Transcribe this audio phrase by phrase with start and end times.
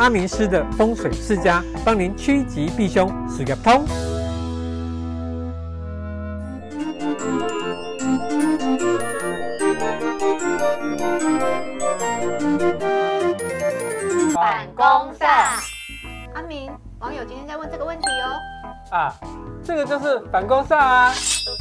[0.00, 3.84] 阿明师的风水世家，帮您趋吉避凶，事业通。
[14.32, 15.60] 反攻煞，
[16.32, 18.96] 阿明，网友今天在问这个问题哦。
[18.96, 19.14] 啊，
[19.62, 21.12] 这个就是反攻煞啊。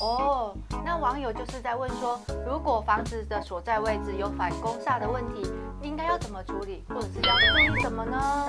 [0.00, 0.54] 哦，
[0.86, 2.18] 那网友就是在问说，
[2.48, 5.52] 如果房子的所在位置有反攻煞的问题，
[5.82, 7.36] 应该要怎么处理，或者是要
[8.04, 8.48] 呢？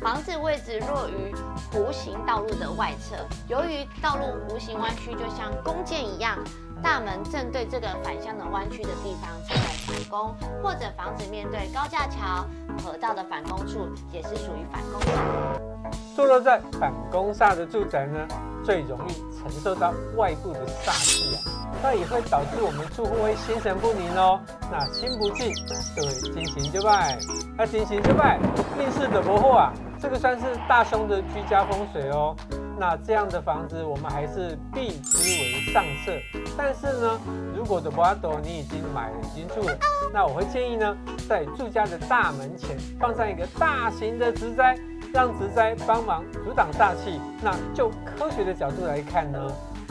[0.00, 1.34] 房子位置落于
[1.72, 3.16] 弧形道路的外侧，
[3.48, 6.38] 由于道路弧形弯曲，就像弓箭一样。
[6.80, 10.32] 大门正对这个反向的弯曲的地方，才在反攻；
[10.62, 12.46] 或者房子面对高架桥、
[12.80, 15.90] 河道的反攻处，也是属于反攻。
[16.14, 18.28] 坐落在反攻下的住宅呢，
[18.68, 21.40] 最容易承受到外部的煞气啊，
[21.82, 24.38] 那也会导致我们住户会心神不宁哦。
[24.70, 25.54] 那心不静
[25.96, 27.18] 就会惊醒就败，
[27.56, 28.38] 那惊醒就败，
[28.78, 32.36] 运势的不好啊，这个算是大凶的居家风水哦。
[32.78, 36.12] 那这样的房子，我们还是避之为上策。
[36.54, 37.18] 但是呢，
[37.56, 39.74] 如果的巴斗你已经买了，已经住了，
[40.12, 40.94] 那我会建议呢，
[41.26, 44.78] 在住家的大门前放上一个大型的植栽，
[45.12, 47.20] 让植栽帮忙阻挡煞气。
[47.42, 49.38] 那就科学的角度来看呢，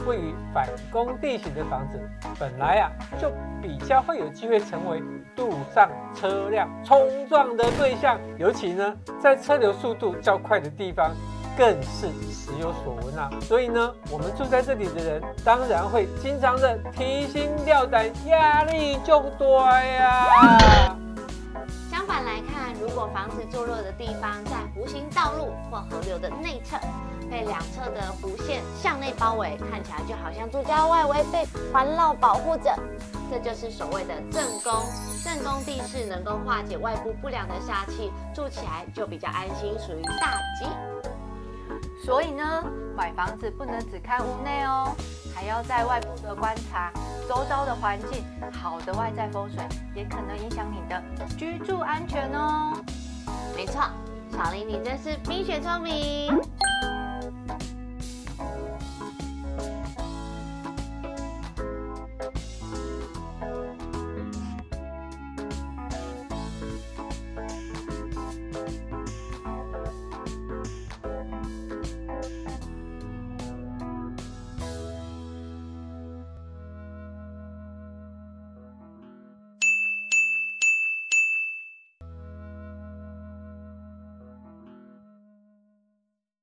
[0.06, 2.00] 位于反攻地形的房子，
[2.38, 3.30] 本来啊就
[3.62, 5.02] 比较会有机会成为
[5.36, 11.10] 路上车辆冲撞的对象，尤其呢在车流速度较快的地方。
[11.56, 13.28] 更是时有所闻啊！
[13.40, 20.96] 所以呢，我们住在这里的人，当然会经常的提心吊胆，压力就多呀。
[22.24, 26.76] 来看，如果房子坐落的地方在弧形道路或河流的内侧，
[27.30, 32.74] 被两侧的弧线向内包围，看起来就好像住家外围被环绕保护着，
[33.30, 34.72] 这就是所谓的正宫。
[35.24, 40.66] 正宫地势能够化解外部不良的煞气，住起来就比较安心，属于大吉。
[42.04, 42.64] 所以呢，
[42.96, 44.94] 买房子不能只看屋内哦，
[45.34, 46.92] 还要在外部的观察
[47.28, 48.24] 周遭的环境。
[48.52, 49.62] 好的外在风水
[49.94, 51.02] 也可能影响你的
[51.36, 52.72] 居住安全哦。
[53.54, 53.82] 没错，
[54.32, 56.57] 小林，你真是冰雪聪明。